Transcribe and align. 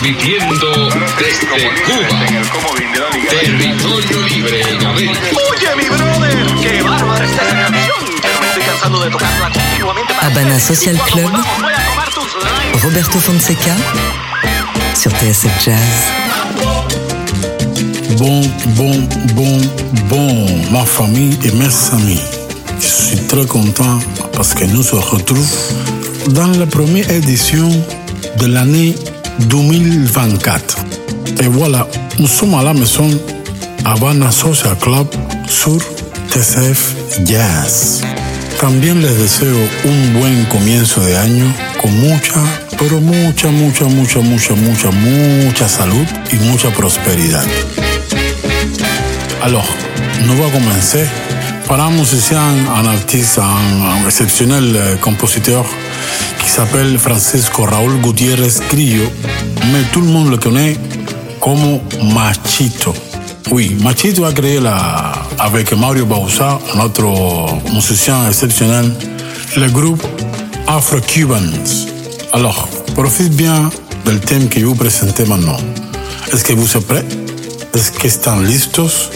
transmitiendo 0.00 0.88
desde 1.18 1.46
Cuba. 1.84 2.08
Territorio 3.28 4.22
libre 4.28 4.60
en 4.62 4.86
América. 4.86 5.20
Oye, 5.50 5.76
mi 5.76 5.88
brother, 5.88 6.46
qué 6.62 6.82
bárbara 6.82 7.24
está 7.24 7.42
esa 7.42 7.56
canción. 7.56 7.96
Pero 8.22 8.40
me 8.40 8.46
estoy 8.46 8.62
cansando 8.62 9.00
de 9.04 9.10
tocarla 9.10 9.50
continuamente. 9.52 10.14
para- 10.14 10.26
Habana 10.26 10.60
Social 10.60 10.96
Club. 11.12 11.22
volvamos, 11.24 11.60
voy 11.60 11.72
a 11.72 11.84
tomar 11.90 12.10
tus 12.14 12.34
likes. 12.42 12.82
Roberto 12.82 13.20
Fonseca 13.20 13.76
sur 15.00 15.12
TSF 15.12 15.64
Jazz. 15.64 15.78
Bon, 18.18 18.40
bon, 18.76 19.08
bon, 19.34 19.60
bon, 20.08 20.62
ma 20.70 20.84
famille 20.84 21.38
et 21.44 21.52
mes 21.52 21.68
amis. 21.92 22.20
Je 22.80 22.86
suis 22.86 23.16
très 23.26 23.44
content 23.46 23.98
parce 24.32 24.54
que 24.54 24.64
nous 24.64 24.82
se 24.82 24.94
retrouvons 24.96 25.44
dans 26.30 26.48
la 26.58 26.66
première 26.66 27.10
édition 27.10 27.68
de 28.38 28.46
l'année 28.46 28.94
2024. 29.48 30.76
Et 31.40 31.48
voilà, 31.48 31.86
nous 32.18 32.26
sommes 32.28 32.54
à 32.54 32.62
la 32.62 32.74
maison 32.74 33.08
Havana 33.84 34.30
Social 34.30 34.76
Club 34.80 35.06
sur 35.48 35.78
TCF 36.30 36.94
Jazz. 37.24 38.02
También 38.60 39.00
les 39.00 39.14
deseo 39.14 39.56
un 39.84 40.12
buen 40.20 40.44
comienzo 40.44 41.00
de 41.00 41.16
año 41.16 41.46
con 41.80 41.90
mucha, 41.98 42.40
pero 42.78 43.00
mucha, 43.00 43.48
mucha, 43.48 43.84
mucha, 43.86 44.20
mucha, 44.20 44.54
mucha, 44.54 44.90
mucha 44.90 45.68
salud 45.68 46.06
y 46.30 46.36
mucha 46.50 46.68
prosperidad. 46.70 47.44
Alors, 49.42 49.66
nous 50.26 50.36
va 50.36 50.50
commencer 50.50 51.06
par 51.66 51.80
un 51.80 51.90
musicien, 51.90 52.42
un 52.76 52.86
artiste, 52.86 53.38
un, 53.38 54.02
un 54.02 54.06
exceptionnel 54.06 54.76
euh, 54.76 54.96
compositeur 54.96 55.64
qui 56.42 56.48
s'appelle 56.48 56.98
Francisco 56.98 57.64
Raúl 57.64 58.00
Gutiérrez 58.00 58.52
Grillo, 58.70 59.04
mais 59.72 59.82
tout 59.92 60.00
le 60.00 60.08
monde 60.08 60.30
le 60.30 60.36
connaît 60.36 60.76
comme 61.40 61.80
Machito. 62.14 62.94
Oui, 63.50 63.76
Machito 63.80 64.24
a 64.24 64.32
créé 64.32 64.60
la, 64.60 65.12
avec 65.38 65.72
Mario 65.72 66.06
Bausa, 66.06 66.58
notre 66.76 67.04
musicien 67.72 68.28
exceptionnel, 68.28 68.92
le 69.56 69.68
groupe 69.70 70.06
Afro-Cubans. 70.66 71.88
Alors, 72.32 72.68
profite 72.94 73.34
bien 73.34 73.70
del 74.04 74.20
thème 74.20 74.48
que 74.48 74.60
vous 74.60 74.74
présenter 74.74 75.24
maintenant. 75.24 75.58
Est-ce 76.32 76.44
que 76.44 76.52
vous 76.52 76.76
êtes? 76.76 77.30
¿Es 77.72 77.92
que 77.92 78.08
están 78.08 78.46
listos 78.46 79.10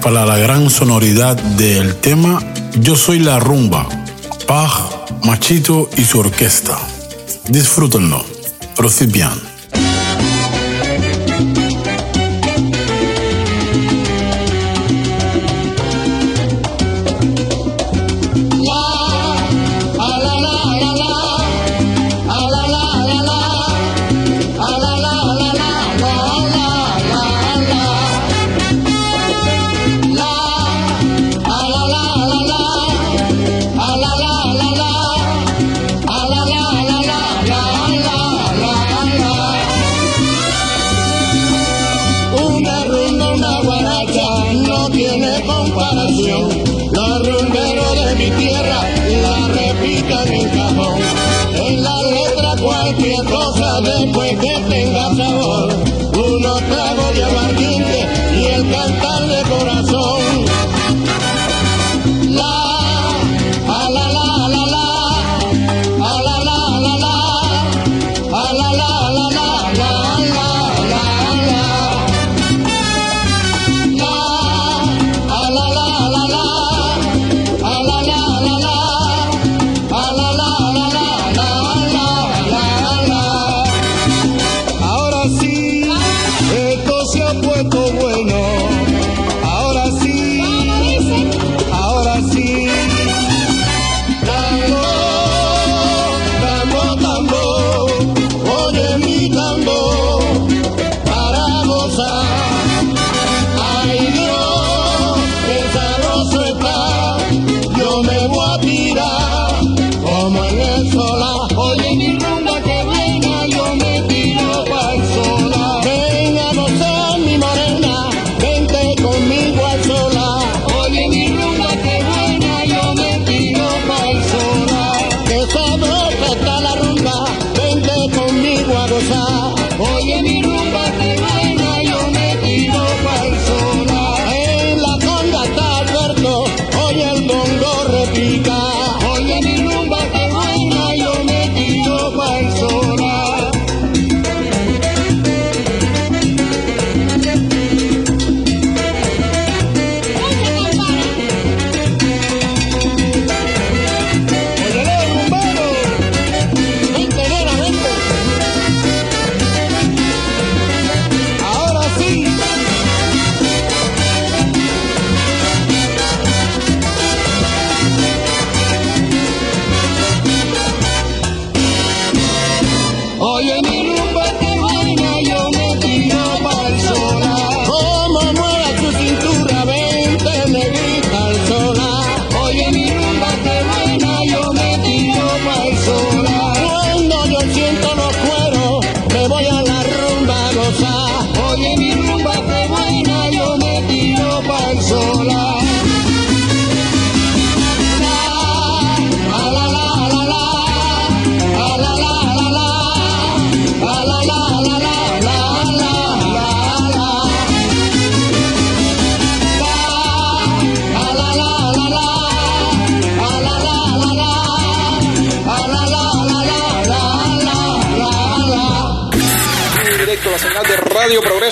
para 0.00 0.24
la 0.24 0.38
gran 0.38 0.70
sonoridad 0.70 1.36
del 1.58 1.94
tema 1.96 2.38
Yo 2.80 2.96
soy 2.96 3.18
la 3.18 3.38
rumba, 3.38 3.86
Paj, 4.46 4.95
Machito 5.24 5.88
y 5.96 6.04
su 6.04 6.20
orquesta? 6.20 6.78
Disfrútenlo. 7.48 8.24
Profit 8.76 9.10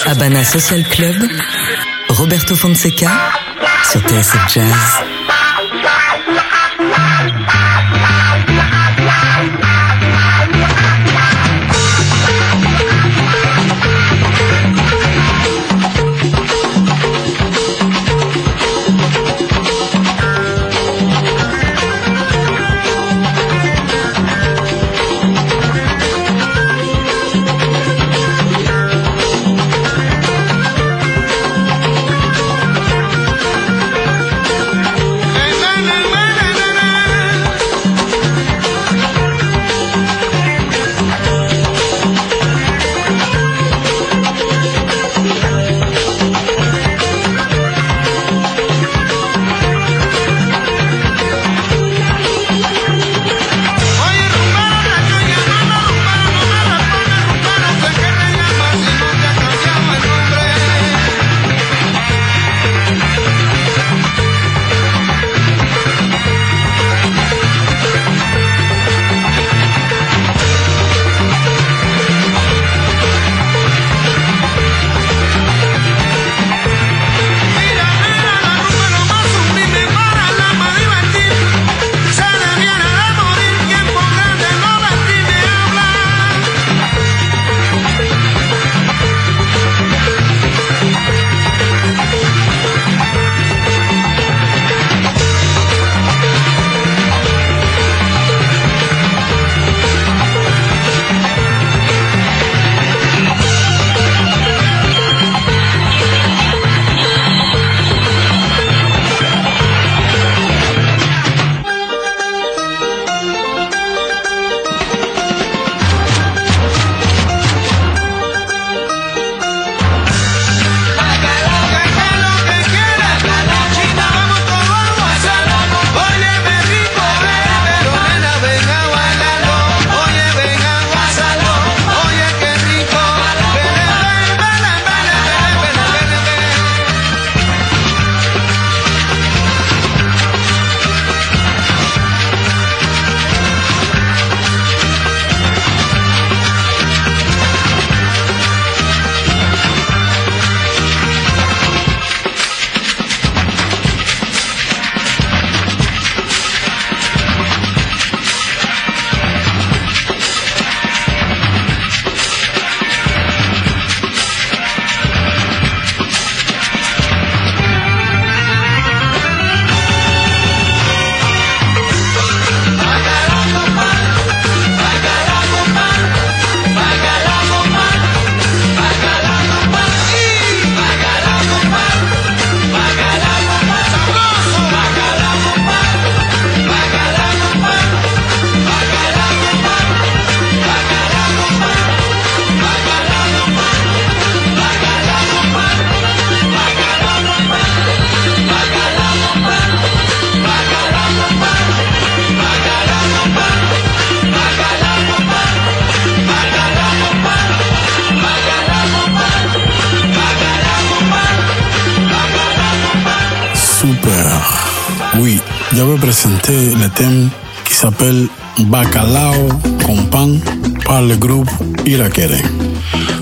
Habana 0.04 0.44
Social 0.44 0.82
Club, 0.88 1.14
Roberto 2.08 2.56
Fonseca 2.56 3.30
sur 3.88 4.00
TSF 4.00 4.52
Jazz. 4.52 5.23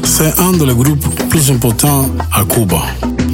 C'est 0.05 0.41
un 0.41 0.53
des 0.53 0.75
groupes 0.75 1.29
plus 1.29 1.51
importants 1.51 2.09
à 2.33 2.43
Cuba. 2.45 2.81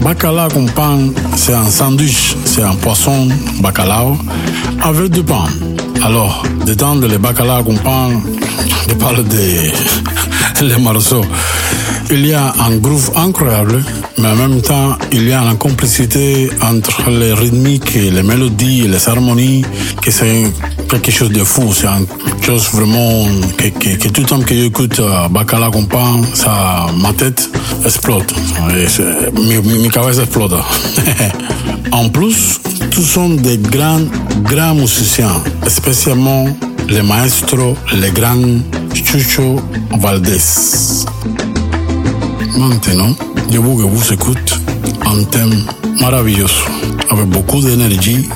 Bacalao 0.02 0.48
con 0.48 0.66
pan, 0.66 0.98
c'est 1.36 1.52
un 1.54 1.70
sandwich, 1.70 2.34
c'est 2.44 2.62
un 2.62 2.74
poisson 2.74 3.28
bacalao 3.60 4.16
avec 4.82 5.12
du 5.12 5.22
pain. 5.22 5.44
Alors, 6.02 6.42
dedans 6.66 6.96
de 6.96 7.06
le 7.06 7.18
bacalao 7.18 7.62
con 7.62 7.76
pan, 7.76 8.20
je 8.88 8.94
parle 8.94 9.22
de 9.28 10.66
les 10.66 10.76
morceaux. 10.82 11.24
Il 12.10 12.26
y 12.26 12.34
a 12.34 12.52
un 12.58 12.76
groove 12.78 13.12
incroyable, 13.14 13.84
mais 14.16 14.28
en 14.28 14.36
même 14.36 14.60
temps, 14.60 14.96
il 15.12 15.28
y 15.28 15.32
a 15.32 15.42
une 15.42 15.56
complicité 15.56 16.50
entre 16.62 17.10
les 17.10 17.32
rythmiques, 17.32 17.94
les 17.94 18.22
mélodies, 18.24 18.88
les 18.88 19.08
harmonies, 19.08 19.64
que 20.02 20.10
c'est 20.10 20.50
quelque 20.88 21.10
chose 21.10 21.30
de 21.30 21.44
fou. 21.44 21.72
C'est 21.74 21.86
une 21.86 22.06
chose 22.42 22.68
vraiment 22.72 23.26
que, 23.56 23.68
que, 23.68 23.96
que 23.96 24.08
tout 24.08 24.22
le 24.22 24.26
temps 24.26 24.40
que 24.40 24.54
j'écoute 24.54 24.98
euh, 25.00 25.28
Bacala 25.28 25.70
Compan, 25.70 26.22
ça, 26.34 26.86
ma 27.00 27.12
tête 27.12 27.48
c'est- 28.88 29.30
mi, 29.34 29.88
cabeza 29.90 30.22
explota. 30.22 30.64
en 31.92 32.08
plus, 32.08 32.60
tous 32.90 33.02
sont 33.02 33.30
des 33.30 33.58
grands, 33.58 34.00
grands 34.44 34.74
musiciens, 34.74 35.42
spécialement 35.66 36.46
les 36.88 37.02
maestros, 37.02 37.76
les 38.00 38.10
grands 38.10 38.60
Chucho 38.94 39.60
Valdés. 40.00 40.38
Maintenant, 42.56 43.14
je 43.50 43.58
veux 43.58 43.76
que 43.76 43.88
vous 43.88 44.12
écoutez 44.12 44.54
un 45.06 45.22
thème 45.24 45.64
merveilleux, 46.00 46.46
avec 47.10 47.26
beaucoup 47.26 47.60
d'énergie, 47.60 48.28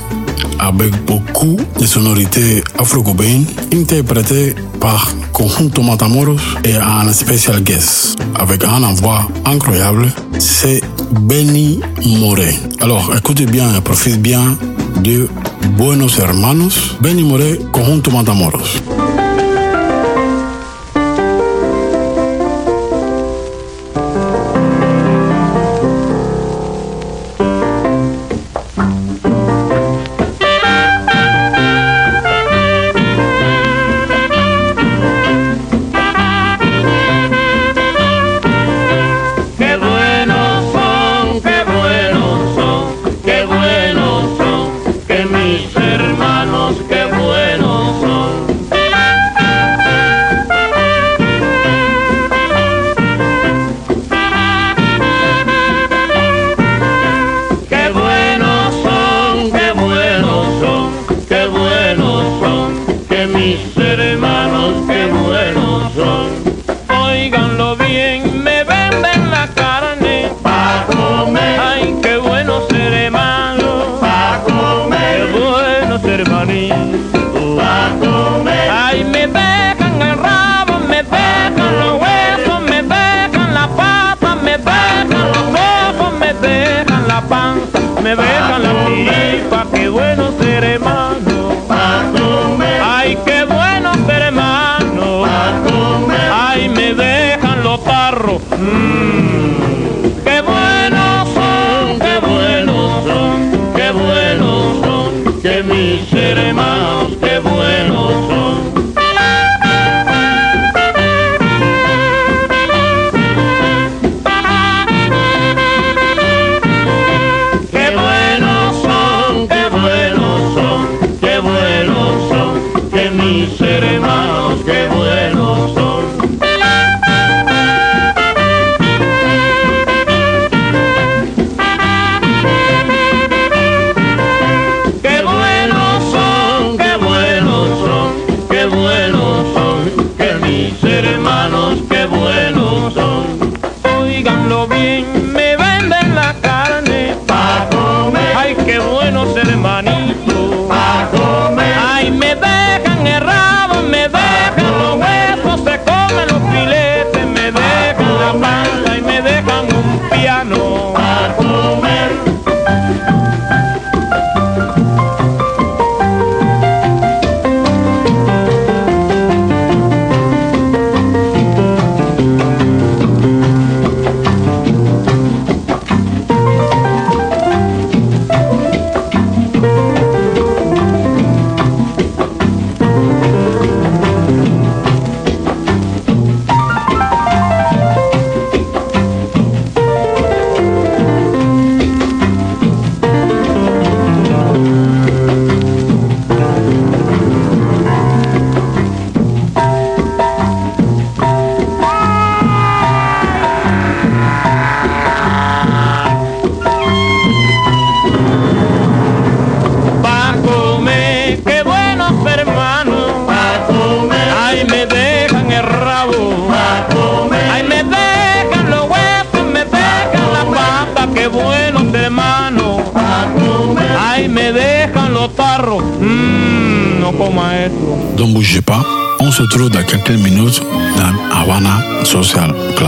avec 0.58 1.04
beaucoup 1.04 1.56
de 1.78 1.86
sonorités 1.86 2.62
afro-cubaines, 2.78 3.44
interprété 3.72 4.54
par 4.80 5.08
Conjunto 5.32 5.82
Matamoros 5.82 6.36
et 6.64 6.74
un 6.74 7.12
spécial 7.12 7.62
guest, 7.62 8.18
avec 8.34 8.64
un 8.64 8.80
voix 8.94 9.28
incroyable, 9.44 10.12
c'est 10.38 10.80
Benny 11.10 11.80
Moré. 12.20 12.54
Alors, 12.80 13.12
écoutez 13.16 13.46
bien 13.46 13.76
et 13.76 13.80
profitez 13.80 14.16
bien 14.16 14.58
de 15.02 15.28
Buenos 15.76 16.18
Hermanos, 16.18 16.96
Benny 17.00 17.22
Moré, 17.22 17.58
Conjunto 17.72 18.10
Matamoros. 18.10 18.82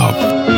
up. 0.05 0.54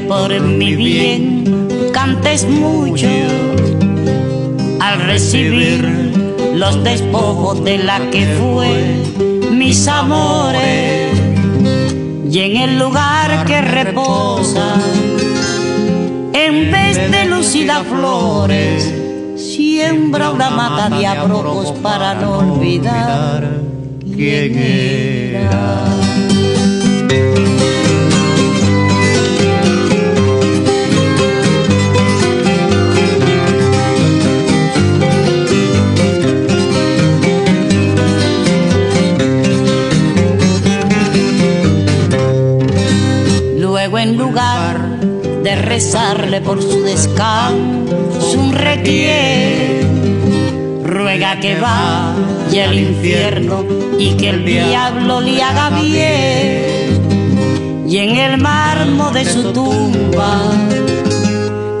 por 0.00 0.40
mi 0.40 0.74
bien. 0.74 1.68
cantes 1.92 2.46
mucho 2.46 3.08
al 4.80 5.00
recibir 5.06 6.12
los 6.54 6.82
despojos 6.82 7.64
de 7.64 7.78
la 7.78 7.98
que 8.10 8.26
fue 8.38 9.50
mis 9.50 9.86
amores. 9.88 11.12
y 12.30 12.38
en 12.38 12.56
el 12.56 12.78
lugar 12.78 13.44
que 13.46 13.60
reposa 13.60 14.74
en 16.32 16.70
vez 16.72 17.10
de 17.10 17.26
lucida 17.26 17.84
flores 17.84 18.92
siembra 19.36 20.30
una 20.30 20.50
mata 20.50 20.88
de 20.96 21.06
abrojos 21.06 21.72
para 21.80 22.14
no 22.14 22.38
olvidar 22.38 23.60
quién 24.00 24.58
era. 24.58 26.13
rezarle 45.56 46.40
por 46.40 46.62
su 46.62 46.82
descanso 46.82 48.38
un 48.38 48.52
requiem. 48.52 49.82
Ruega 50.84 51.40
que 51.40 51.58
vaya 51.58 52.68
al 52.68 52.78
infierno 52.78 53.64
y 53.98 54.14
que 54.14 54.30
el 54.30 54.44
diablo 54.44 55.20
le 55.20 55.42
haga 55.42 55.70
bien. 55.80 56.84
Y 57.86 57.98
en 57.98 58.16
el 58.16 58.40
marmo 58.40 59.10
de 59.10 59.24
su 59.24 59.52
tumba, 59.52 60.38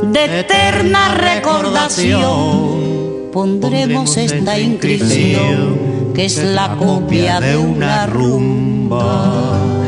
de 0.02 0.40
eterna 0.40 1.14
recordación, 1.14 3.30
pondremos 3.32 4.16
esta 4.16 4.58
inscripción 4.58 6.12
que 6.14 6.24
es 6.26 6.38
la 6.38 6.76
copia 6.76 7.40
de 7.40 7.56
una 7.56 8.06
rumba. 8.06 9.83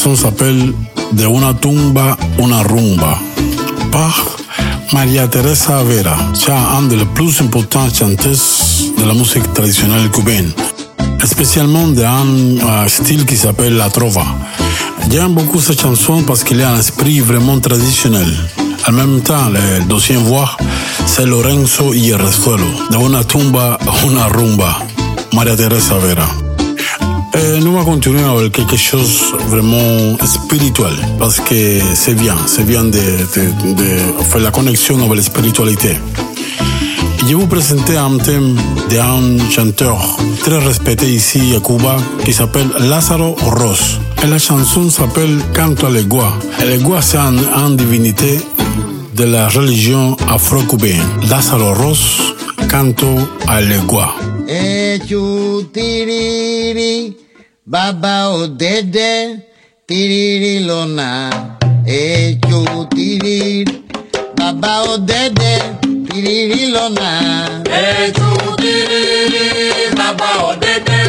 De 0.00 0.04
chanson 0.04 0.16
s'appelle 0.16 0.72
De 1.12 1.26
una 1.26 1.52
tumba, 1.52 2.16
una 2.38 2.62
rumba 2.62 3.18
par 3.90 4.14
Maria 4.92 5.28
Teresa 5.28 5.82
Vera, 5.82 6.16
un 6.78 6.88
des 6.88 7.04
plus 7.14 7.40
importantes 7.40 7.94
chanteuses 7.98 8.92
de 8.96 9.04
la 9.04 9.12
musique 9.12 9.52
traditionnelle 9.52 10.10
cubaine, 10.10 10.52
spécialement 11.24 11.88
d'un 11.88 12.26
euh, 12.26 12.88
style 12.88 13.26
qui 13.26 13.36
s'appelle 13.36 13.76
la 13.76 13.90
trova. 13.90 14.24
J'aime 15.10 15.34
beaucoup 15.34 15.60
cette 15.60 15.80
chanson 15.80 16.22
parce 16.22 16.44
qu'il 16.44 16.62
a 16.62 16.70
un 16.70 16.78
esprit 16.78 17.20
vraiment 17.20 17.58
traditionnel. 17.60 18.32
En 18.88 18.92
même 18.92 19.20
temps, 19.20 19.50
le 19.52 19.84
deuxième 19.84 20.22
voix, 20.22 20.56
c'est 21.04 21.26
Lorenzo 21.26 21.92
y 21.92 22.10
el 22.10 22.20
Resuelo, 22.20 22.66
de 22.90 22.96
una 22.96 23.24
tumba, 23.24 23.78
una 24.06 24.28
rumba, 24.28 24.78
Maria 25.32 25.56
Teresa 25.56 25.96
Vera. 25.98 26.49
Et 27.32 27.60
nous 27.60 27.76
allons 27.76 27.84
continuer 27.84 28.22
avec 28.22 28.52
quelque 28.52 28.76
chose 28.76 29.34
vraiment 29.46 30.16
spirituel, 30.24 30.92
parce 31.18 31.38
que 31.40 31.80
c'est 31.94 32.14
bien, 32.14 32.34
c'est 32.46 32.64
bien 32.64 32.84
de, 32.84 32.98
faire 32.98 34.40
la 34.40 34.50
connexion 34.50 34.98
avec 34.98 35.16
la 35.16 35.22
spiritualité. 35.22 35.96
Je 37.20 37.26
vais 37.26 37.34
vous 37.34 37.46
présenter 37.46 37.96
un 37.96 38.18
thème 38.18 38.56
d'un 38.88 39.38
chanteur 39.50 40.18
très 40.40 40.58
respecté 40.58 41.06
ici 41.06 41.54
à 41.56 41.60
Cuba 41.60 41.96
qui 42.24 42.32
s'appelle 42.32 42.68
Lázaro 42.80 43.36
Ross. 43.42 44.00
Et 44.24 44.26
la 44.26 44.38
chanson 44.38 44.90
s'appelle 44.90 45.38
Canto 45.54 45.86
a 45.86 45.90
l'Egua. 45.90 46.32
L'Egua, 46.66 47.00
c'est 47.00 47.18
une 47.18 47.40
un 47.54 47.70
divinité 47.70 48.40
de 49.14 49.24
la 49.24 49.48
religion 49.48 50.16
afro-cubaine. 50.28 51.02
Lázaro 51.28 51.74
Ross, 51.74 52.34
Canto 52.68 53.18
a 53.46 53.60
l'Egua. 53.60 54.29
ẹ̀jú 54.58 55.22
tìrìrì 55.74 56.92
bàbá 57.72 58.14
ọ̀dẹ́dẹ́ 58.40 59.18
tìrìrì 59.88 60.54
lọ́nà 60.68 61.08
ẹ̀jú 62.02 62.60
tìrìrì 62.94 63.64
bàbá 64.38 64.72
ọ̀dẹ́dẹ́ 64.92 65.58
tìrìrì 66.06 66.62
lọ́nà. 66.74 67.08
ẹ̀jú 67.84 68.28
Tiriri 68.60 69.46
bàbá 69.98 70.30
ọ̀dẹ́dẹ́ 70.50 71.04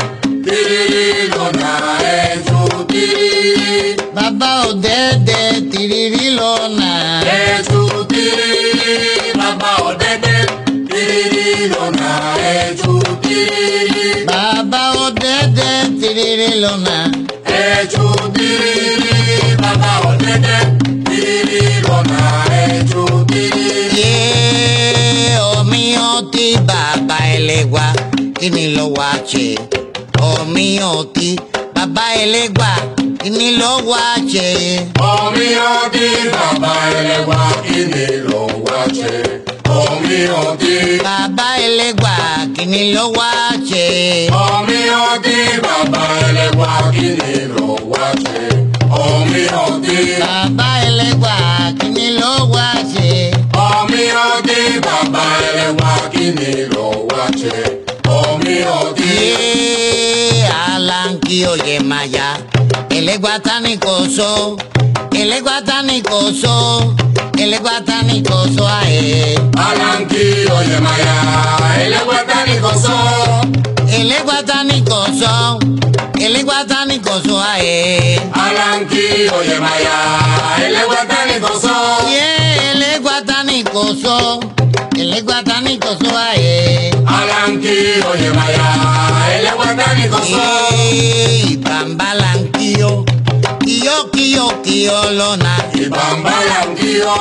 tìrìrì 0.46 1.06
lọ́nà 1.36 1.72
ẹ̀jú 2.18 2.60
tìrìrì. 2.92 3.72
bàbá 4.16 4.50
ọ̀dẹ́dẹ́ 4.70 5.46
tìrìrì 5.72 6.26
lọ́nà. 6.40 6.90
ẹ̀jú 7.44 7.82
tìrìrì. 8.10 8.52
biribiri 16.16 16.50
ló 16.64 16.72
máa. 16.86 17.06
ẹjọ́ 17.64 18.08
biribiri 18.36 19.56
bàbá 19.62 19.92
ọ̀dẹ́dẹ́ 20.10 20.60
biribiri 21.08 21.62
lọ́nà 21.88 22.20
ẹjọ́ 22.64 23.06
biribiri. 23.30 23.86
yé 24.00 24.12
omi 25.58 25.82
ọtí 26.14 26.46
bàbá 26.70 27.18
ẹlẹ́gbà 27.36 27.86
kí 28.40 28.48
ni 28.56 28.64
lọ́wọ́ 28.76 29.06
àṣẹ 29.16 29.48
omi 30.30 30.66
ọtí 30.96 31.30
bàbá 31.76 32.04
ẹlẹ́gbà 32.24 32.70
kìíní 33.22 33.48
ló 33.60 33.72
wá 33.90 34.04
jẹ. 34.32 34.48
omi 35.14 35.48
ọdí 35.78 36.08
bàbá 36.34 36.72
ẹlẹ́wà 37.00 37.40
kìíní 37.66 38.06
ló 38.30 38.42
wá 38.66 38.78
jẹ 38.98 39.12
omi 39.80 40.20
òdì. 40.44 40.76
bàbá 41.06 41.48
ẹlẹ́gbà 41.68 42.14
kìíní 42.56 42.82
ló 42.96 43.04
wá 43.18 43.30
ṣe. 43.70 43.86
omi 44.46 44.80
òdì 45.10 45.38
bàbá 45.66 46.02
ẹlẹ́gbà 46.28 46.70
kìíní 46.96 47.32
ló 47.56 47.68
wá 47.92 48.06
ṣe. 48.24 48.40
omi 49.04 49.42
òdì. 49.66 49.98
bàbá 50.24 50.68
ẹlẹ́gbà 50.88 51.34
kìíní 51.80 52.08
ló 52.20 52.32
wá 52.54 52.68
ṣe. 52.94 53.10
omi 53.70 54.04
òdì 54.30 54.60
bàbá 54.86 55.24
ẹlẹ́gbà 55.48 55.92
kìíní 56.14 56.52
ló 56.74 56.86
wá 57.10 57.24
ṣe. 57.42 57.56
omi 58.20 58.56
òdì. 58.80 59.10
yéé 59.20 60.50
alanki 60.74 61.38
oyè 61.54 61.76
máa 61.90 62.06
yá. 62.16 62.28
El 63.02 63.10
es 63.10 63.20
guatanicoso, 63.20 64.58
él 65.12 65.34
es 65.34 65.42
guatanicoso, 65.42 66.96
él 67.36 67.52
es 67.52 67.60
guatanicoso. 67.60 68.68
Alanqui, 68.68 70.46
oye 70.46 70.80
maya, 70.80 71.84
él 71.84 71.94
es 71.94 72.06
guatanicoso. 72.06 72.94
Él 73.92 74.12
es 74.12 74.24
guatanicoso, 74.24 75.58
él 76.20 76.36
es 76.36 76.46
guatanicoso. 76.46 77.42
Alanqui, 77.42 79.28
oye 79.36 79.60
maya, 79.60 80.58
él 80.64 80.76
es 80.76 80.86
guatanicoso. 80.86 81.74
Yeah, 82.08 82.72
él 82.72 82.84
es 82.84 83.02
guatanicoso, 83.02 84.42
él 84.96 85.14
es 85.16 85.24
guatanicoso. 85.26 86.06
Alanqui, 87.08 88.00
oye 88.14 88.30
maya. 88.30 89.11
Ibambalangio, 91.52 93.04
kio 93.66 93.98
kio 94.14 94.48
kio 94.64 95.12
lona. 95.12 95.56
Ibambalangio, 95.74 97.16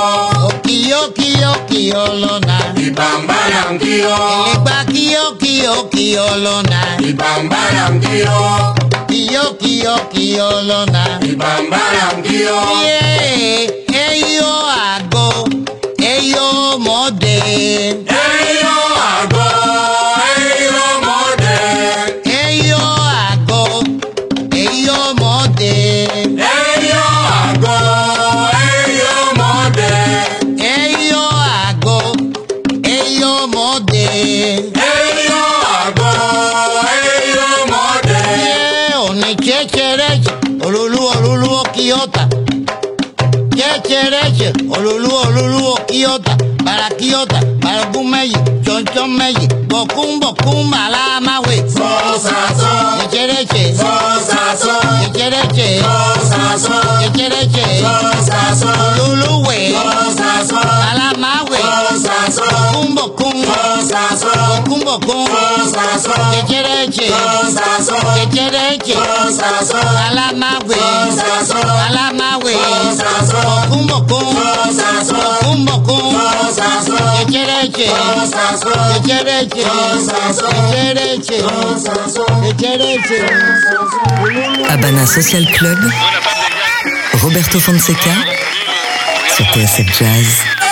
kio 0.62 1.10
kio 1.16 1.52
kio 1.68 2.06
lona. 2.14 2.58
Ibambalangio, 2.76 4.14
elegba 4.46 4.84
kio 4.92 5.34
kio 5.40 5.84
kio 5.90 6.36
lona. 6.36 6.80
Ibambalangio, 6.98 8.74
kio 9.08 9.54
kio 9.58 9.96
kio 10.12 10.62
lona. 10.62 11.18
Ibambalangio, 11.22 12.56
yeah, 12.86 13.66
eyo 14.12 14.52
ago, 14.94 15.48
eyo 15.98 16.78
mode. 16.78 18.09
olúwo 44.92 45.20
olúwo 45.38 45.72
kíyọ̀tà 45.88 46.32
bàrà 46.64 46.88
kíyọ̀tà 46.98 47.38
bàrọ̀gún 47.62 48.06
mẹ́yìn 48.12 48.42
jọ̀njọ́ 48.66 49.06
mẹ́yìn 49.18 49.50
bọ̀kún 49.70 50.10
bọ̀kún 50.22 50.58
màlá 50.72 51.02
máwé. 51.26 51.56
sọ́sàsọ́. 51.76 52.74
ìṣẹ́rẹ́ṣẹ́. 53.02 53.66
sọ́sàsọ́. 53.80 54.76
ìṣẹ́rẹ́ṣẹ́. 55.04 55.72
sọ́sàsọ́. 55.86 56.80
ìṣẹ́rẹ́ṣẹ́. 57.06 57.68
sọ́sàsọ́. 57.82 58.99
Habana 84.68 85.06
Social 85.06 85.46
Club, 85.52 85.78
Roberto 87.22 87.60
Fonseca. 87.60 88.14
Sur 89.36 89.46
TSF 89.52 89.98
Jazz. 89.98 90.69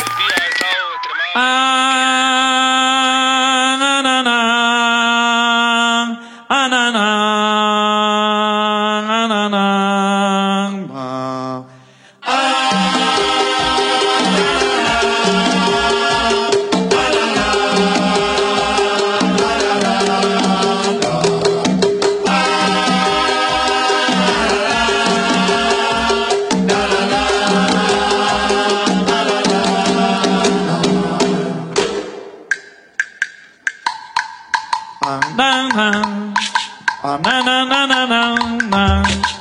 na 35.79 35.93
na 37.23 37.65
na 37.71 37.87
na 37.87 38.07
na 38.07 38.21
na. 38.67 39.38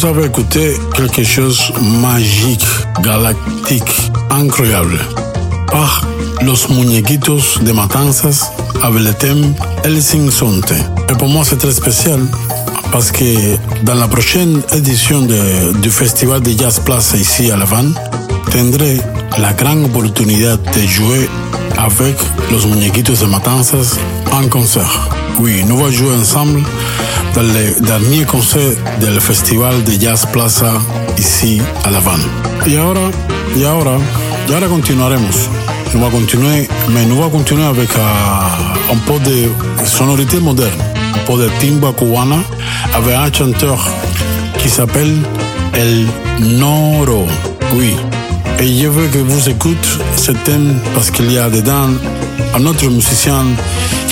Vous 0.00 0.06
avez 0.06 0.28
écouté 0.28 0.78
quelque 0.94 1.22
chose 1.22 1.60
magique, 2.00 2.64
galactique, 3.02 4.10
incroyable. 4.30 4.98
par 5.66 6.06
Los 6.40 6.70
Muñequitos 6.70 7.60
de 7.60 7.70
Matanzas 7.72 8.50
avec 8.82 9.02
le 9.02 9.12
thème 9.12 9.54
El 9.84 10.00
Sinsonte. 10.00 10.72
Et 11.10 11.12
pour 11.18 11.28
moi, 11.28 11.44
c'est 11.44 11.58
très 11.58 11.72
spécial 11.72 12.18
parce 12.90 13.12
que 13.12 13.56
dans 13.82 13.94
la 13.94 14.08
prochaine 14.08 14.62
édition 14.72 15.20
du 15.20 15.90
Festival 15.90 16.40
de 16.40 16.58
Jazz 16.58 16.80
Place 16.82 17.14
ici 17.20 17.50
à 17.50 17.58
La 17.58 17.64
Havane, 17.64 17.92
la 19.38 19.52
grande 19.52 19.84
opportunité 19.84 20.46
de 20.46 20.86
jouer 20.86 21.28
avec 21.76 22.16
Los 22.50 22.66
Muñequitos 22.66 23.20
de 23.20 23.26
Matanzas 23.26 23.98
en 24.32 24.48
concert. 24.48 25.10
Oui, 25.40 25.62
nous 25.68 25.78
allons 25.78 25.90
jouer 25.90 26.14
ensemble 26.14 26.62
le 27.36 27.80
dernier 27.80 28.24
concert 28.24 28.76
del 29.00 29.20
Festival 29.20 29.84
de 29.84 29.92
Jazz 29.92 30.26
Plaza 30.32 30.72
ici 31.16 31.60
à 31.84 31.90
La 31.90 31.98
Havane. 31.98 32.22
Y 32.66 32.76
ahora, 32.76 33.10
y 33.56 33.64
ahora, 33.64 33.98
y 34.48 34.52
ahora 34.52 34.66
continuaremos. 34.68 35.48
Nous 35.94 36.00
allons 36.00 36.10
continuer, 36.10 36.68
mais 36.88 37.06
nous 37.06 37.18
allons 37.18 37.30
continuer 37.30 37.64
avec 37.64 37.90
euh, 37.96 38.92
un 38.92 38.96
peu 39.06 39.18
de 39.20 39.48
sonorité 39.84 40.38
moderne, 40.40 40.80
un 41.14 41.18
peu 41.26 41.42
de 41.42 41.48
timba 41.60 41.92
cubana, 41.92 42.42
avec 42.94 43.14
un 43.14 43.32
chanteur 43.32 43.88
qui 44.58 44.68
s'appelle 44.68 45.16
El 45.74 46.06
Noro. 46.58 47.26
Oui. 47.74 47.96
Et 48.58 48.82
je 48.82 48.88
veux 48.88 49.08
que 49.08 49.18
vous 49.18 49.48
écoutez 49.48 49.88
ce 50.16 50.32
thème 50.32 50.78
parce 50.94 51.10
qu'il 51.10 51.32
y 51.32 51.38
a 51.38 51.48
dedans 51.48 51.88
un 52.54 52.66
autre 52.66 52.86
musicien 52.86 53.44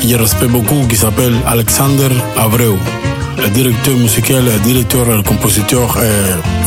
que 0.00 0.08
je 0.08 0.16
respecte 0.16 0.50
beaucoup 0.50 0.86
qui 0.88 0.96
s'appelle 0.96 1.34
Alexander 1.46 2.08
Abreu, 2.36 2.76
directeur 3.48 3.96
musical, 3.96 4.44
le 4.44 4.58
directeur, 4.64 5.06
le 5.06 5.22
compositeur 5.22 5.96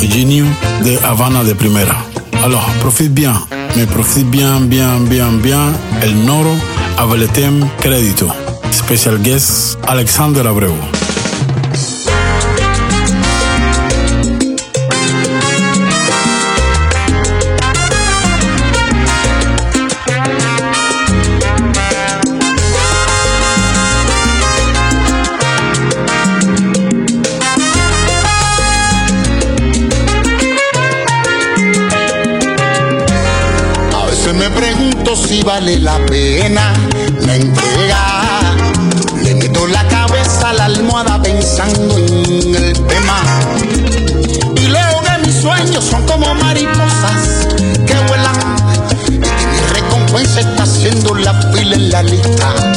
et 0.02 0.08
génie 0.08 0.44
de 0.84 0.98
Havana 1.04 1.44
de 1.44 1.54
Primera. 1.54 1.98
Alors, 2.44 2.66
profite 2.80 3.14
bien, 3.14 3.34
mais 3.76 3.86
profite 3.86 4.30
bien, 4.30 4.62
bien, 4.62 5.00
bien, 5.02 5.32
bien, 5.34 5.74
El 6.02 6.16
Noro 6.26 6.56
avec 6.98 7.20
le 7.20 7.28
thème 7.28 7.68
Crédito. 7.80 8.28
Special 8.72 9.18
guest 9.20 9.78
Alexander 9.88 10.42
Abreu. 10.48 11.01
Si 35.32 35.42
vale 35.44 35.80
la 35.80 35.98
pena 36.08 36.74
la 37.26 37.36
entrega. 37.38 38.02
Le 39.24 39.34
meto 39.36 39.66
la 39.66 39.88
cabeza 39.88 40.50
a 40.50 40.54
la 40.54 40.66
almohada 40.66 41.22
pensando 41.22 41.98
en 41.98 42.56
el 42.56 42.74
tema. 42.74 43.18
Y 44.58 44.68
luego 44.68 45.02
que 45.04 45.26
mis 45.26 45.36
sueños 45.42 45.86
son 45.86 46.06
como 46.06 46.36
mariposas 46.36 47.48
que 47.88 47.96
vuelan. 48.10 48.36
Y 49.08 49.20
que 49.20 49.32
mi 49.52 49.60
recompensa 49.74 50.42
está 50.42 50.64
haciendo 50.64 51.16
la 51.16 51.34
fila 51.54 51.76
en 51.76 51.92
la 51.92 52.04
lista 52.04 52.71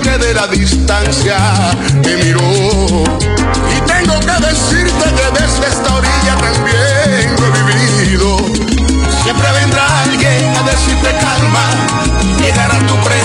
que 0.00 0.16
de 0.16 0.32
la 0.32 0.46
distancia 0.46 1.36
me 2.04 2.16
miró. 2.16 2.40
Y 2.40 3.80
tengo 3.84 4.18
que 4.20 4.46
decirte 4.46 5.04
que 5.12 5.40
desde 5.40 5.66
esta 5.66 5.94
orilla 5.94 6.36
también 6.36 7.36
lo 7.36 7.46
he 7.46 7.62
vivido. 7.74 8.36
Siempre 9.22 9.52
vendrá 9.60 10.02
alguien 10.02 10.56
a 10.56 10.62
decirte 10.62 11.10
calma, 11.20 11.66
llegará 12.38 12.78
tu 12.86 12.94
premio. 13.00 13.21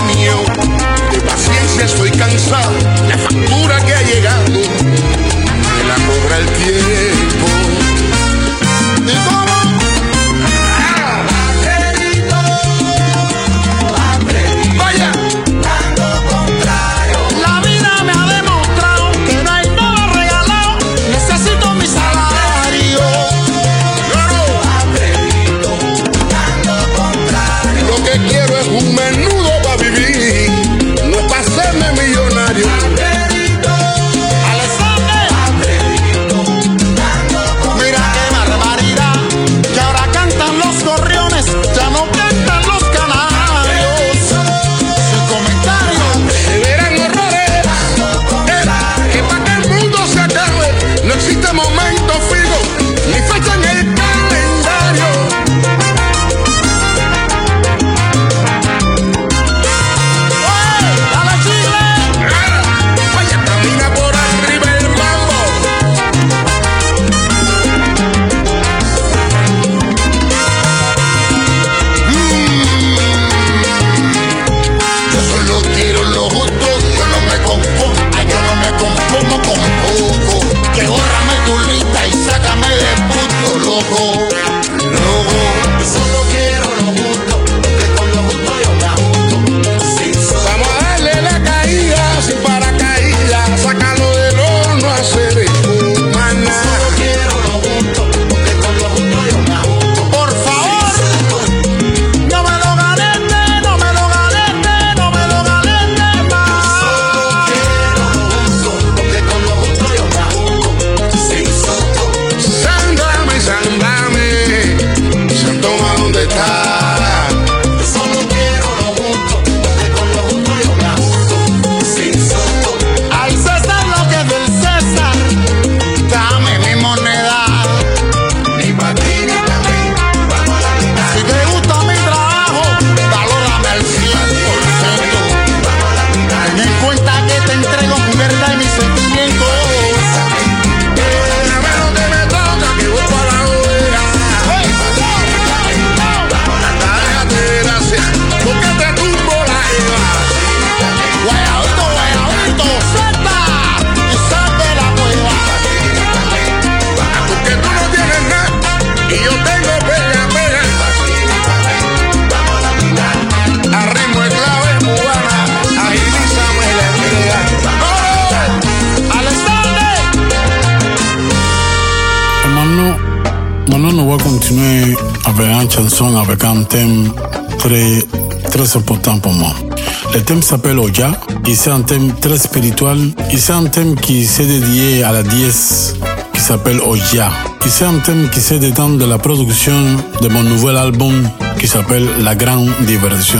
Thème 180.27 180.41
s'appelle 180.41 180.77
Oya 180.77 181.11
et 181.47 181.55
c'est 181.55 181.69
un 181.69 181.79
thème 181.81 182.11
très 182.19 182.37
spirituel 182.37 182.97
et 183.31 183.37
c'est 183.37 183.53
un 183.53 183.63
thème 183.63 183.95
qui 183.95 184.25
s'est 184.25 184.45
dédié 184.45 185.01
à 185.03 185.13
la 185.13 185.23
déesse 185.23 185.95
qui 186.33 186.41
s'appelle 186.41 186.81
Oya. 186.81 187.29
Et 187.65 187.69
c'est 187.69 187.85
un 187.85 187.97
thème 187.99 188.29
qui 188.29 188.41
s'est 188.41 188.59
dedans 188.59 188.89
de 188.89 189.05
la 189.05 189.17
production 189.19 189.79
de 190.21 190.27
mon 190.27 190.43
nouvel 190.43 190.75
album 190.75 191.13
qui 191.57 191.65
s'appelle 191.65 192.05
La 192.23 192.35
Grande 192.35 192.69
Diversion. 192.81 193.39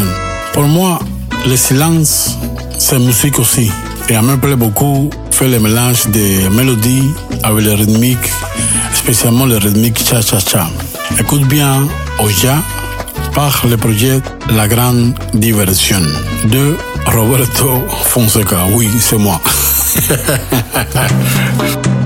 Pour 0.54 0.64
moi, 0.64 1.00
le 1.46 1.58
silence, 1.58 2.38
c'est 2.78 3.00
musique 3.00 3.38
aussi. 3.38 3.70
Et 4.08 4.14
ça 4.14 4.22
me 4.22 4.38
plaît 4.38 4.56
beaucoup 4.56 5.10
faire 5.32 5.50
le 5.50 5.60
mélange 5.60 6.08
des 6.08 6.48
mélodies 6.50 7.12
avec 7.44 7.66
les 7.66 7.76
rythmiques, 7.76 8.32
spécialement 8.94 9.46
les 9.46 9.58
rythmiques 9.58 10.00
cha-cha-cha. 10.08 10.70
Écoute 11.20 11.46
bien 11.50 11.86
Oya 12.20 12.64
par 13.38 13.68
le 13.70 13.78
projet 13.78 14.20
La 14.56 14.68
Grande 14.68 15.14
Diversion 15.36 16.02
de 16.46 16.76
Roberto 17.06 17.88
Fonseca. 18.06 18.66
Oui, 18.74 18.90
c'est 19.00 19.20
moi. 19.20 19.40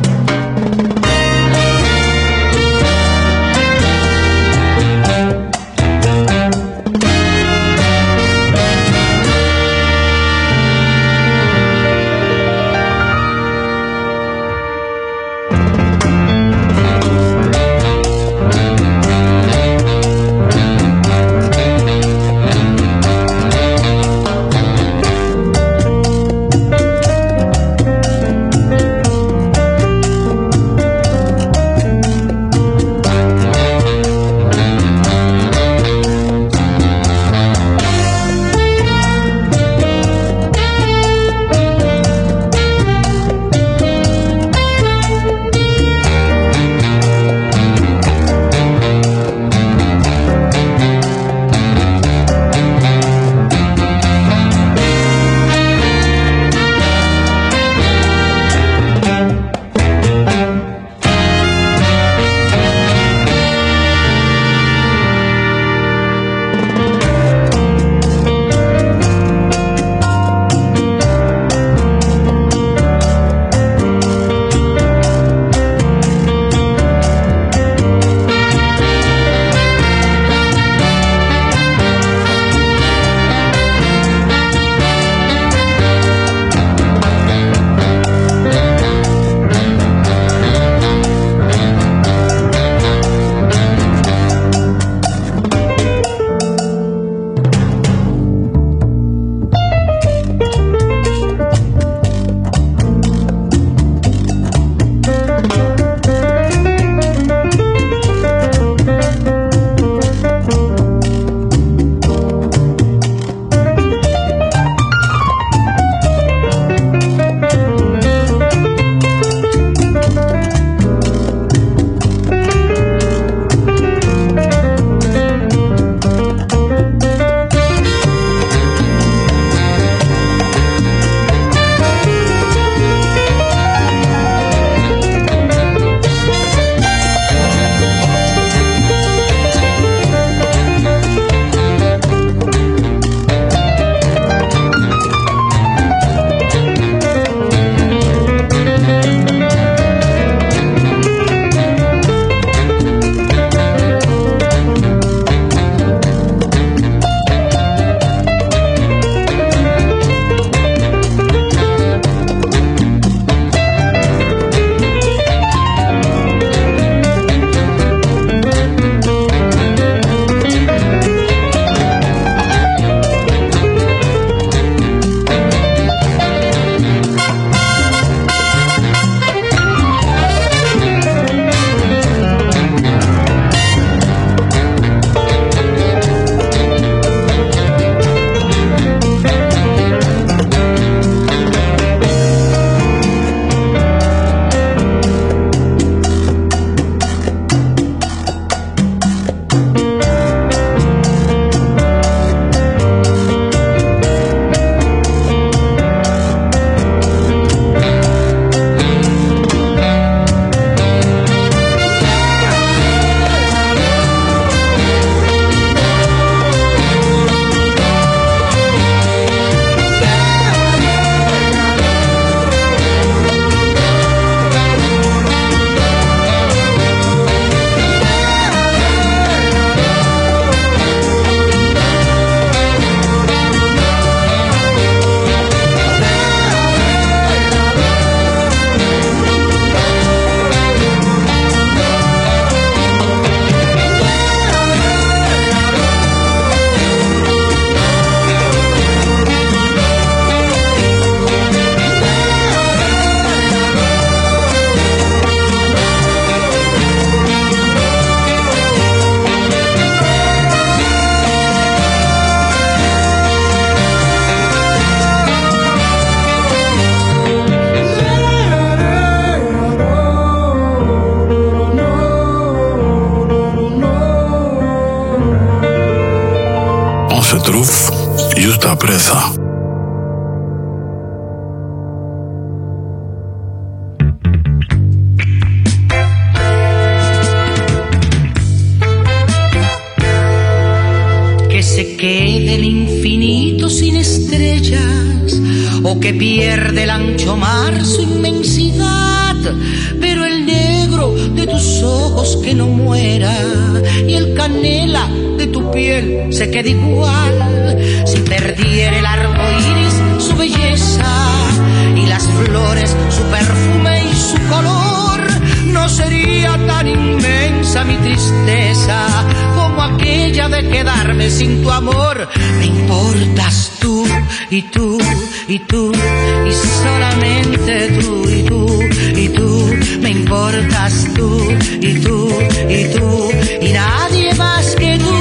tú 330.89 331.51
y 331.79 331.93
tú 331.99 332.29
y 332.69 332.85
tú 332.87 333.31
y 333.61 333.71
nadie 333.71 334.33
más 334.35 334.75
que 334.75 334.97
tú. 334.97 335.15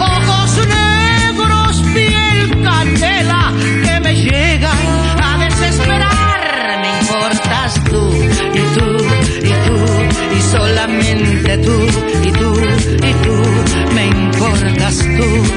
Ojos 0.00 0.66
negros, 0.66 1.82
piel 1.94 2.62
candela 2.64 3.52
que 3.84 4.00
me 4.00 4.14
llegan 4.14 4.86
a 5.22 5.38
desesperar. 5.38 6.80
Me 6.80 7.00
importas 7.00 7.74
tú 7.84 8.12
y 8.54 8.62
tú 8.76 8.88
y 9.44 9.52
tú 9.66 9.76
y 10.36 10.40
solamente 10.40 11.58
tú 11.58 11.78
y 12.24 12.32
tú 12.32 12.54
y 13.08 13.12
tú. 13.24 13.94
Me 13.94 14.06
importas 14.06 14.98
tú 14.98 15.51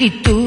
y 0.00 0.10
tú 0.22 0.39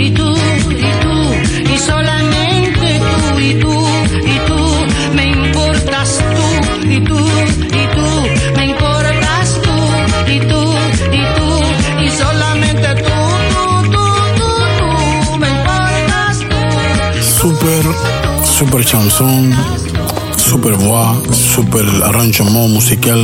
y 0.00 0.10
tú 0.12 0.34
y 0.70 0.90
tú 1.02 1.72
y 1.74 1.78
solamente 1.78 3.00
tú 3.00 3.38
y 3.38 3.54
tú 3.54 3.74
y 4.34 4.36
tú. 4.46 4.60
Me 5.14 5.26
importas 5.26 6.18
tú 6.34 6.88
y 6.88 7.00
tú 7.04 7.18
y 7.18 7.84
tú. 7.94 8.08
Me 8.56 8.66
importas 8.66 9.60
tú 9.62 9.76
y 10.32 10.38
tú 10.40 10.62
y 11.12 11.22
tú 11.36 11.48
y 12.04 12.10
solamente 12.10 12.88
tú, 13.06 13.18
tú, 13.54 13.64
tú, 13.92 14.02
tú, 14.38 14.48
tú. 14.78 15.38
Me 15.38 15.48
importas 15.48 16.38
tú. 16.50 16.60
Super, 17.42 17.84
super 18.58 18.84
chanson, 18.84 19.52
super 20.36 20.74
voix, 20.76 21.18
super 21.54 21.84
arrangement 22.04 22.70
musical, 22.70 23.22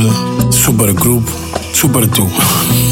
super 0.51 0.93
groupe, 0.93 1.29
super 1.73 2.07
tout. 2.07 2.29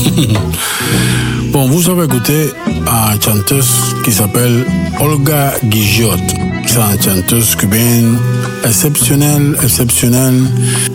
bon, 1.51 1.67
vous 1.67 1.88
avez 1.89 2.05
écouté 2.05 2.51
une 2.88 3.21
chanteuse 3.21 3.95
qui 4.03 4.11
s'appelle 4.11 4.65
Olga 4.99 5.53
Guillot. 5.63 6.17
C'est 6.65 6.79
une 6.79 7.01
chanteuse 7.01 7.55
cubaine 7.55 8.17
exceptionnelle, 8.63 9.55
exceptionnelle. 9.63 10.43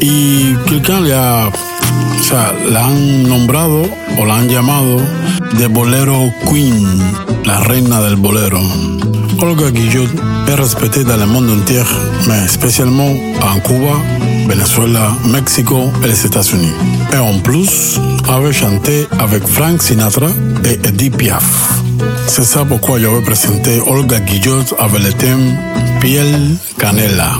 Y 0.01 0.57
quelqu'un 0.69 1.01
le 1.01 1.15
ha, 1.15 1.49
o 1.49 2.23
sea, 2.23 2.53
la 2.71 2.89
nombrado 3.29 3.89
la 4.27 4.43
llamado 4.43 5.01
de 5.59 5.67
bolero 5.67 6.33
queen, 6.49 6.87
la 7.45 7.61
reina 7.61 8.01
del 8.01 8.17
bolero. 8.17 8.61
Olga 9.41 9.71
Guillot 9.71 10.09
est 10.49 10.55
respectée 10.55 11.05
dans 11.05 11.17
le 11.17 11.27
monde 11.27 11.51
entier, 11.51 11.83
mais 12.29 12.47
spécialement 12.49 13.11
en 13.41 13.59
Cuba, 13.61 13.97
Venezuela, 14.47 15.13
Mexico 15.33 15.91
et 16.05 16.09
les 16.09 16.27
États-Unis. 16.27 16.73
Et 17.13 17.17
en 17.17 17.39
plus, 17.39 17.99
avait 18.29 18.53
chanté 18.53 19.07
avec 19.19 19.47
Frank 19.47 19.83
Sinatra 19.83 20.29
et 20.65 20.79
Edith 20.87 21.17
Piaf. 21.17 21.80
C'est 22.33 22.45
ça 22.45 22.65
pourquoi 22.65 23.01
je 23.01 23.09
vais 23.09 23.23
présenter 23.23 23.81
Olga 23.81 24.21
Guillot 24.21 24.63
avec 24.79 25.03
le 25.03 25.13
thème 25.15 25.59
Piel 26.01 26.33
Canela. 26.79 27.33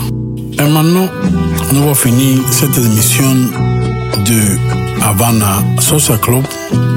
Et 0.59 0.63
maintenant, 0.63 1.07
nous 1.71 1.81
allons 1.81 1.95
finir 1.95 2.39
cette 2.51 2.77
émission 2.77 3.33
de 4.25 5.01
Havana 5.01 5.63
Social 5.79 6.19
Club 6.19 6.43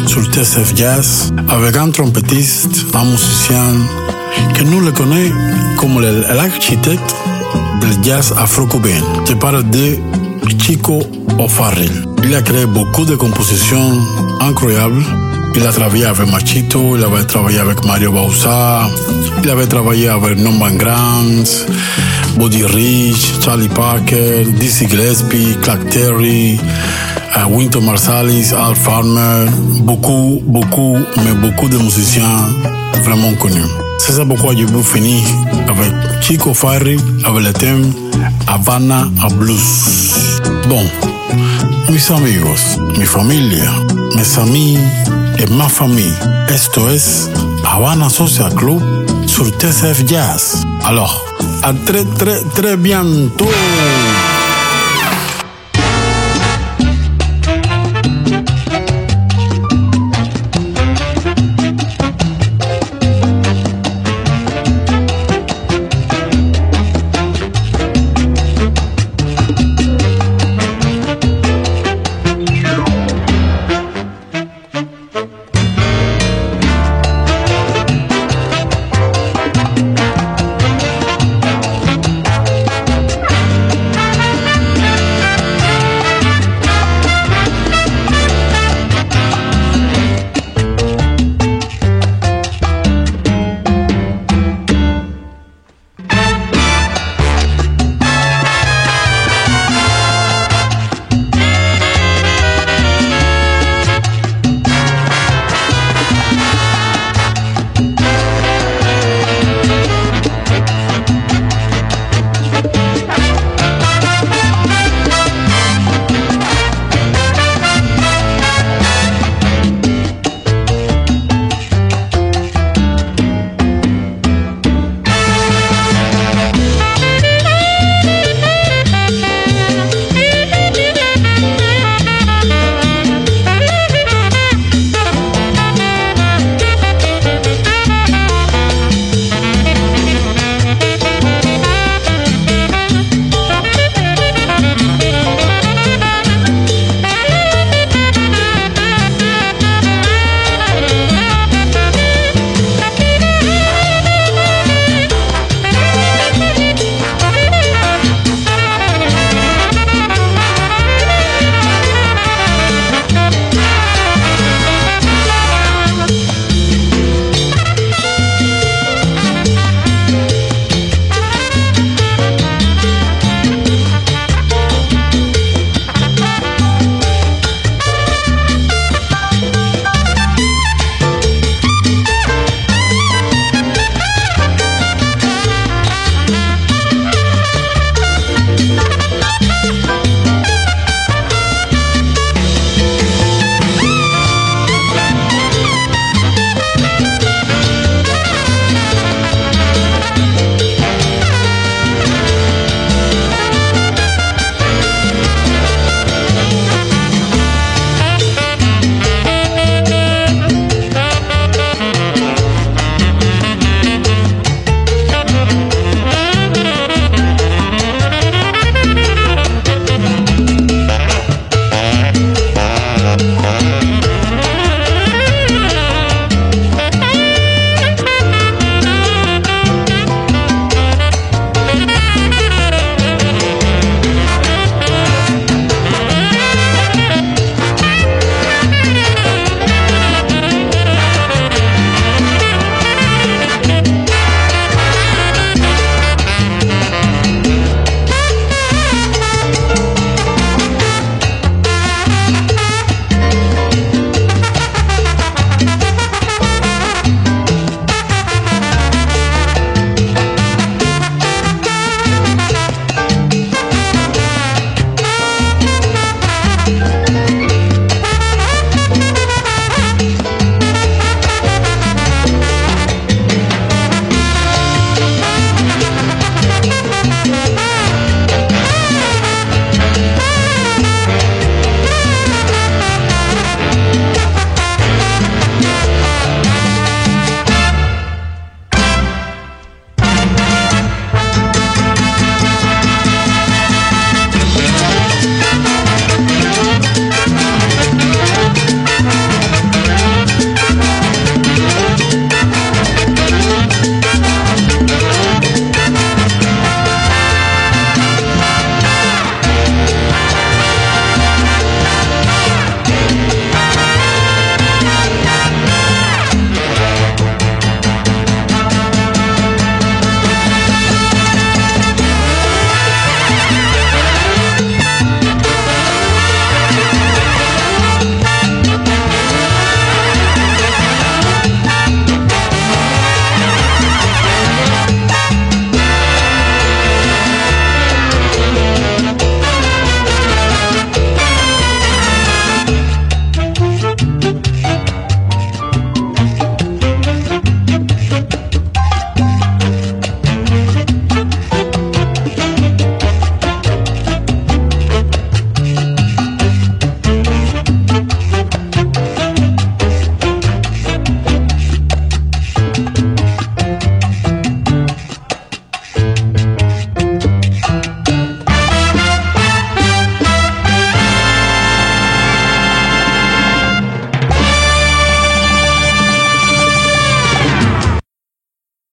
sur 0.09 0.25
TSF 0.25 0.75
Jazz 0.75 1.33
avec 1.49 1.77
un 1.77 1.91
trompettiste, 1.91 2.85
un 2.95 3.05
musicien 3.05 3.63
que 4.55 4.65
nous 4.65 4.81
le 4.81 4.91
connaissons 4.91 5.37
comme 5.79 6.01
l'architecte 6.01 7.15
del 7.81 8.03
jazz 8.03 8.35
afro-cubain. 8.37 9.05
Je 9.29 9.35
parle 9.35 9.63
de 9.71 9.99
Chico 10.59 10.99
O'Farrill. 11.39 12.05
Il 12.25 12.35
a 12.35 12.43
créé 12.43 12.67
beaucoup 12.67 13.05
de 13.05 13.15
compositions 13.15 14.01
incroyables. 14.41 15.05
Il 15.57 15.67
a 15.67 15.73
travaillé 15.73 16.05
avec 16.05 16.31
Machito, 16.31 16.97
il 16.97 17.05
avait 17.05 17.25
travaillé 17.25 17.59
avec 17.59 17.85
Mario 17.85 18.11
Bausa, 18.13 18.89
il 19.43 19.49
avait 19.51 19.67
travaillé 19.67 20.09
avec 20.09 20.39
Norman 20.39 20.73
Grant, 20.77 21.45
Buddy 22.37 22.65
Rich, 22.65 23.41
Charlie 23.41 23.69
Parker, 23.69 24.45
Dizzy 24.59 24.89
Gillespie, 24.89 25.57
Clark 25.63 25.89
Terry, 25.91 26.59
Winter 27.51 27.81
Marsalis, 27.81 28.53
Al 28.53 28.75
Farmer, 28.75 29.47
beaucoup, 29.83 30.43
beaucoup, 30.45 30.99
mais 31.25 31.33
beaucoup 31.35 31.69
de 31.69 31.79
musiciens 31.79 32.49
vraiment 33.03 33.33
connus. 33.35 33.63
C'est 33.99 34.13
ça 34.13 34.25
pourquoi 34.25 34.55
je 34.57 34.65
veux 34.65 34.83
finir 34.83 35.23
avec 35.69 35.93
Chico 36.21 36.53
Farri, 36.53 36.99
avec 37.25 37.45
le 37.45 37.53
thème 37.53 37.93
Havana 38.47 39.09
a 39.23 39.29
Blues. 39.29 40.41
Bon, 40.69 40.83
mis 41.89 42.11
amigos, 42.11 42.79
mi 42.99 43.05
familia, 43.05 43.71
mis 44.17 44.39
amis 44.39 44.79
et 45.39 45.51
ma 45.51 45.69
famille, 45.69 46.15
esto 46.49 46.89
es 46.89 47.29
Havana 47.65 48.09
Social 48.09 48.55
Club 48.55 48.83
sur 49.27 49.51
TCF 49.57 50.05
Jazz. 50.07 50.63
Alors, 50.85 51.25
à 51.63 51.73
très 51.73 52.05
très 52.05 52.43
très 52.55 52.77
bientôt. 52.77 53.49